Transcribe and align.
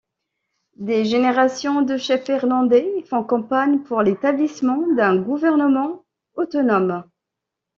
Des 0.77 1.05
générations 1.05 1.83
de 1.83 1.95
chefs 1.95 2.27
irlandais 2.27 2.91
font 3.07 3.23
campagne 3.23 3.83
pour 3.83 4.01
l'établissement 4.01 4.81
d'un 4.95 5.15
gouvernement 5.21 6.05
autonome. 6.33 7.03